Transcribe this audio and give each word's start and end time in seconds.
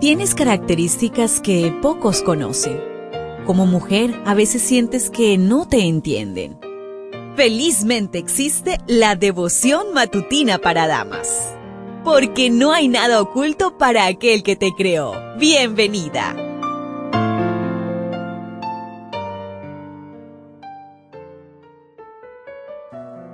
Tienes 0.00 0.36
características 0.36 1.40
que 1.40 1.76
pocos 1.82 2.22
conocen. 2.22 2.80
Como 3.46 3.66
mujer, 3.66 4.14
a 4.26 4.34
veces 4.34 4.62
sientes 4.62 5.10
que 5.10 5.36
no 5.38 5.66
te 5.66 5.88
entienden. 5.88 6.56
Felizmente 7.34 8.18
existe 8.18 8.78
la 8.86 9.16
devoción 9.16 9.92
matutina 9.94 10.58
para 10.58 10.86
damas. 10.86 11.52
Porque 12.04 12.48
no 12.48 12.72
hay 12.72 12.86
nada 12.86 13.20
oculto 13.20 13.76
para 13.76 14.06
aquel 14.06 14.44
que 14.44 14.54
te 14.54 14.70
creó. 14.72 15.14
Bienvenida. 15.36 16.36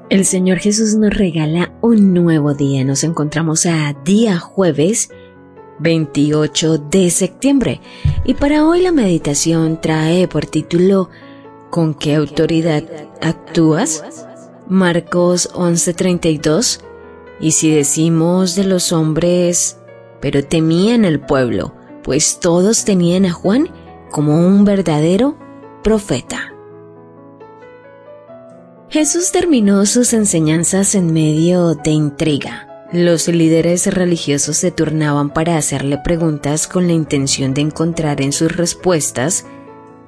El 0.08 0.24
Señor 0.24 0.60
Jesús 0.60 0.94
nos 0.94 1.12
regala 1.12 1.74
un 1.82 2.14
nuevo 2.14 2.54
día. 2.54 2.84
Nos 2.84 3.04
encontramos 3.04 3.66
a 3.66 3.92
día 4.02 4.38
jueves 4.38 5.10
28 5.84 6.78
de 6.78 7.10
septiembre. 7.10 7.80
Y 8.24 8.34
para 8.34 8.66
hoy 8.66 8.80
la 8.80 8.90
meditación 8.90 9.80
trae 9.80 10.26
por 10.26 10.46
título 10.46 11.10
¿Con 11.70 11.94
qué 11.94 12.14
autoridad 12.14 12.82
actúas? 13.20 14.02
Marcos 14.66 15.50
11:32. 15.54 16.80
Y 17.38 17.52
si 17.52 17.70
decimos 17.70 18.56
de 18.56 18.64
los 18.64 18.92
hombres, 18.92 19.78
pero 20.20 20.42
temían 20.42 21.04
al 21.04 21.20
pueblo, 21.20 21.74
pues 22.02 22.40
todos 22.40 22.84
tenían 22.84 23.26
a 23.26 23.32
Juan 23.32 23.68
como 24.10 24.46
un 24.46 24.64
verdadero 24.64 25.36
profeta. 25.82 26.54
Jesús 28.88 29.32
terminó 29.32 29.84
sus 29.84 30.12
enseñanzas 30.12 30.94
en 30.94 31.12
medio 31.12 31.74
de 31.74 31.90
intriga 31.90 32.73
los 32.94 33.26
líderes 33.26 33.92
religiosos 33.92 34.56
se 34.56 34.70
turnaban 34.70 35.30
para 35.30 35.56
hacerle 35.56 35.98
preguntas 35.98 36.68
con 36.68 36.86
la 36.86 36.92
intención 36.92 37.52
de 37.52 37.62
encontrar 37.62 38.20
en 38.20 38.32
sus 38.32 38.56
respuestas 38.56 39.46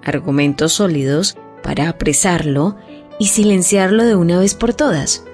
argumentos 0.04 0.74
sólidos 0.74 1.36
para 1.64 1.88
apresarlo 1.88 2.76
y 3.18 3.26
silenciarlo 3.26 4.04
de 4.04 4.14
una 4.14 4.38
vez 4.38 4.54
por 4.54 4.72
todas. 4.72 5.24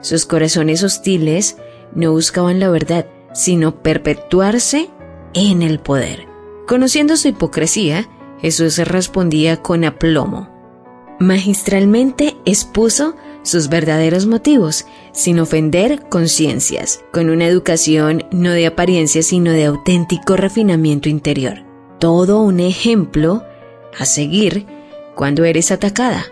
Sus 0.00 0.26
corazones 0.26 0.82
hostiles 0.82 1.56
no 1.94 2.10
buscaban 2.10 2.58
la 2.58 2.68
verdad, 2.68 3.06
sino 3.32 3.80
perpetuarse 3.80 4.90
en 5.34 5.62
el 5.62 5.78
poder. 5.78 6.26
Conociendo 6.66 7.16
su 7.16 7.28
hipocresía, 7.28 8.08
Jesús 8.40 8.76
respondía 8.78 9.58
con 9.62 9.84
aplomo. 9.84 10.48
Magistralmente 11.20 12.36
expuso 12.44 13.14
sus 13.48 13.68
verdaderos 13.68 14.26
motivos, 14.26 14.86
sin 15.12 15.40
ofender 15.40 16.08
conciencias, 16.08 17.00
con 17.12 17.30
una 17.30 17.46
educación 17.46 18.24
no 18.30 18.52
de 18.52 18.66
apariencia 18.66 19.22
sino 19.22 19.52
de 19.52 19.64
auténtico 19.64 20.36
refinamiento 20.36 21.08
interior. 21.08 21.64
Todo 21.98 22.40
un 22.40 22.60
ejemplo 22.60 23.42
a 23.98 24.04
seguir 24.04 24.66
cuando 25.14 25.44
eres 25.44 25.72
atacada, 25.72 26.26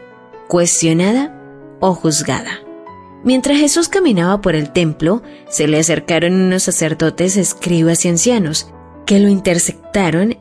cuestionada 0.46 1.32
o 1.80 1.94
juzgada. 1.94 2.60
Mientras 3.24 3.58
Jesús 3.58 3.88
caminaba 3.88 4.40
por 4.40 4.54
el 4.54 4.72
templo, 4.72 5.22
se 5.48 5.66
le 5.66 5.80
acercaron 5.80 6.34
unos 6.34 6.62
sacerdotes, 6.62 7.36
escribas 7.36 8.04
y 8.04 8.08
ancianos, 8.08 8.70
que 9.04 9.18
lo 9.18 9.28
interceptaron 9.28 10.38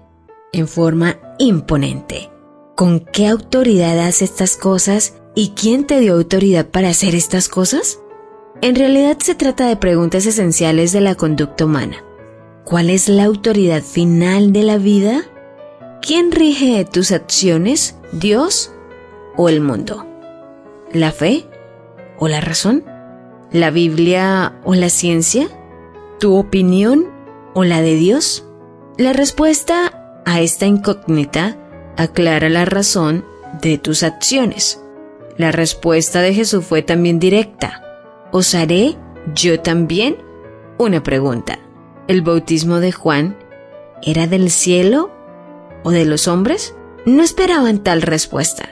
en 0.54 0.68
forma 0.68 1.18
imponente. 1.40 2.30
¿Con 2.76 3.00
qué 3.00 3.28
autoridad 3.28 4.00
hace 4.00 4.26
estas 4.26 4.58
cosas 4.58 5.16
¿Y 5.38 5.50
quién 5.50 5.86
te 5.86 6.00
dio 6.00 6.14
autoridad 6.14 6.66
para 6.66 6.88
hacer 6.88 7.14
estas 7.14 7.50
cosas? 7.50 8.00
En 8.62 8.74
realidad 8.74 9.18
se 9.20 9.36
trata 9.36 9.68
de 9.68 9.76
preguntas 9.76 10.26
esenciales 10.26 10.94
de 10.94 11.02
la 11.02 11.16
conducta 11.16 11.66
humana. 11.66 11.98
¿Cuál 12.64 12.90
es 12.90 13.10
la 13.10 13.26
autoridad 13.26 13.84
final 13.84 14.54
de 14.54 14.64
la 14.64 14.78
vida? 14.78 15.24
¿Quién 16.02 16.32
rige 16.32 16.86
tus 16.86 17.12
acciones? 17.12 17.98
¿Dios 18.14 18.72
o 19.36 19.50
el 19.50 19.60
mundo? 19.60 20.08
¿La 20.94 21.12
fe 21.12 21.46
o 22.18 22.30
la 22.30 22.40
razón? 22.40 22.86
¿La 23.52 23.72
Biblia 23.72 24.62
o 24.64 24.74
la 24.74 24.88
ciencia? 24.88 25.50
¿Tu 26.18 26.34
opinión 26.34 27.08
o 27.54 27.66
la 27.66 27.82
de 27.82 27.96
Dios? 27.96 28.46
La 28.98 29.12
respuesta 29.12 30.22
a 30.26 30.40
esta 30.40 30.66
incógnita 30.66 31.58
aclara 31.98 32.48
la 32.48 32.64
razón 32.64 33.26
de 33.62 33.78
tus 33.78 34.02
acciones. 34.04 34.80
La 35.38 35.52
respuesta 35.52 36.22
de 36.22 36.34
Jesús 36.34 36.66
fue 36.66 36.82
también 36.82 37.20
directa. 37.20 37.84
¿Os 38.32 38.56
haré 38.56 38.96
yo 39.34 39.60
también? 39.60 40.18
Una 40.78 41.04
pregunta. 41.04 41.60
¿El 42.08 42.22
bautismo 42.22 42.80
de 42.80 42.92
Juan 42.94 43.38
era 44.02 44.28
del 44.28 44.50
cielo 44.50 45.12
o 45.84 45.92
de 45.92 46.06
los 46.06 46.28
hombres? 46.28 46.76
No 47.06 47.22
esperaban 47.22 47.80
tal 47.84 48.02
respuesta. 48.02 48.70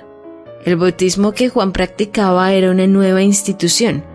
El 0.65 0.77
bautismo 0.77 1.33
que 1.33 1.49
Juan 1.49 1.73
practicaba 1.73 2.53
era 2.53 2.71
una 2.71 2.87
nueva 2.87 3.21
institución. 3.21 4.05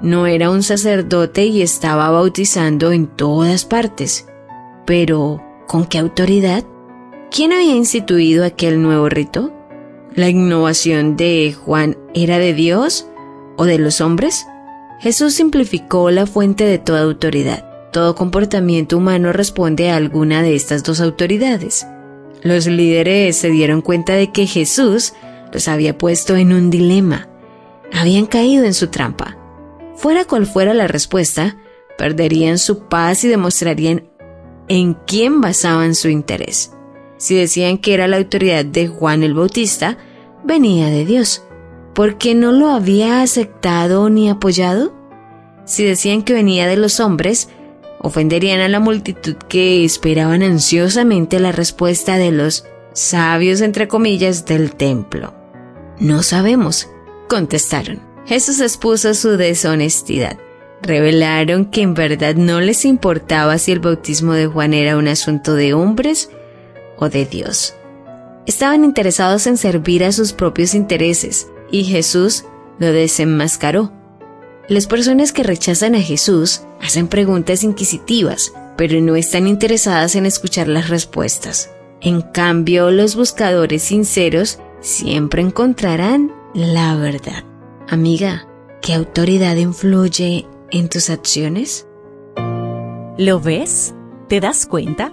No 0.00 0.26
era 0.28 0.50
un 0.50 0.62
sacerdote 0.62 1.46
y 1.46 1.62
estaba 1.62 2.10
bautizando 2.10 2.92
en 2.92 3.08
todas 3.08 3.64
partes. 3.64 4.28
Pero, 4.86 5.42
¿con 5.66 5.86
qué 5.86 5.98
autoridad? 5.98 6.62
¿Quién 7.32 7.52
había 7.52 7.74
instituido 7.74 8.44
aquel 8.44 8.80
nuevo 8.80 9.08
rito? 9.08 9.52
¿La 10.16 10.30
innovación 10.30 11.18
de 11.18 11.52
Juan 11.52 11.98
era 12.14 12.38
de 12.38 12.54
Dios 12.54 13.06
o 13.58 13.66
de 13.66 13.78
los 13.78 14.00
hombres? 14.00 14.46
Jesús 14.98 15.34
simplificó 15.34 16.10
la 16.10 16.24
fuente 16.24 16.64
de 16.64 16.78
toda 16.78 17.02
autoridad. 17.02 17.90
Todo 17.92 18.14
comportamiento 18.14 18.96
humano 18.96 19.34
responde 19.34 19.90
a 19.90 19.96
alguna 19.96 20.40
de 20.40 20.54
estas 20.54 20.82
dos 20.84 21.02
autoridades. 21.02 21.86
Los 22.42 22.66
líderes 22.66 23.36
se 23.36 23.50
dieron 23.50 23.82
cuenta 23.82 24.14
de 24.14 24.32
que 24.32 24.46
Jesús 24.46 25.12
los 25.52 25.68
había 25.68 25.98
puesto 25.98 26.34
en 26.34 26.54
un 26.54 26.70
dilema. 26.70 27.28
Habían 27.92 28.24
caído 28.24 28.64
en 28.64 28.72
su 28.72 28.86
trampa. 28.86 29.36
Fuera 29.96 30.24
cual 30.24 30.46
fuera 30.46 30.72
la 30.72 30.88
respuesta, 30.88 31.58
perderían 31.98 32.56
su 32.56 32.88
paz 32.88 33.22
y 33.22 33.28
demostrarían 33.28 34.04
en 34.68 34.94
quién 34.94 35.42
basaban 35.42 35.94
su 35.94 36.08
interés. 36.08 36.72
Si 37.18 37.34
decían 37.34 37.78
que 37.78 37.94
era 37.94 38.08
la 38.08 38.18
autoridad 38.18 38.64
de 38.64 38.88
Juan 38.88 39.22
el 39.22 39.34
Bautista, 39.34 39.96
venía 40.46 40.86
de 40.86 41.04
Dios. 41.04 41.42
¿Por 41.94 42.18
qué 42.18 42.34
no 42.34 42.52
lo 42.52 42.70
había 42.70 43.22
aceptado 43.22 44.08
ni 44.10 44.30
apoyado? 44.30 44.94
Si 45.64 45.84
decían 45.84 46.22
que 46.22 46.32
venía 46.32 46.66
de 46.66 46.76
los 46.76 47.00
hombres, 47.00 47.48
ofenderían 48.00 48.60
a 48.60 48.68
la 48.68 48.80
multitud 48.80 49.34
que 49.34 49.84
esperaban 49.84 50.42
ansiosamente 50.42 51.40
la 51.40 51.52
respuesta 51.52 52.18
de 52.18 52.30
los 52.30 52.64
sabios, 52.92 53.60
entre 53.60 53.88
comillas, 53.88 54.46
del 54.46 54.74
templo. 54.74 55.34
No 55.98 56.22
sabemos, 56.22 56.88
contestaron. 57.28 58.00
Jesús 58.26 58.60
expuso 58.60 59.14
su 59.14 59.36
deshonestidad. 59.36 60.38
Revelaron 60.82 61.66
que 61.66 61.82
en 61.82 61.94
verdad 61.94 62.34
no 62.34 62.60
les 62.60 62.84
importaba 62.84 63.58
si 63.58 63.72
el 63.72 63.80
bautismo 63.80 64.34
de 64.34 64.46
Juan 64.46 64.74
era 64.74 64.96
un 64.96 65.08
asunto 65.08 65.54
de 65.54 65.74
hombres 65.74 66.30
o 66.98 67.08
de 67.08 67.24
Dios. 67.24 67.74
Estaban 68.46 68.84
interesados 68.84 69.46
en 69.48 69.56
servir 69.56 70.04
a 70.04 70.12
sus 70.12 70.32
propios 70.32 70.74
intereses 70.74 71.48
y 71.70 71.84
Jesús 71.84 72.44
lo 72.78 72.92
desenmascaró. 72.92 73.92
Las 74.68 74.86
personas 74.86 75.32
que 75.32 75.42
rechazan 75.42 75.94
a 75.94 76.00
Jesús 76.00 76.62
hacen 76.80 77.08
preguntas 77.08 77.64
inquisitivas, 77.64 78.52
pero 78.76 79.00
no 79.00 79.16
están 79.16 79.48
interesadas 79.48 80.14
en 80.14 80.26
escuchar 80.26 80.68
las 80.68 80.88
respuestas. 80.88 81.70
En 82.00 82.22
cambio, 82.22 82.90
los 82.90 83.16
buscadores 83.16 83.82
sinceros 83.82 84.60
siempre 84.80 85.42
encontrarán 85.42 86.32
la 86.54 86.94
verdad. 86.96 87.44
Amiga, 87.88 88.46
¿qué 88.80 88.94
autoridad 88.94 89.56
influye 89.56 90.46
en 90.70 90.88
tus 90.88 91.10
acciones? 91.10 91.86
¿Lo 93.18 93.40
ves? 93.40 93.94
¿Te 94.28 94.40
das 94.40 94.66
cuenta? 94.66 95.12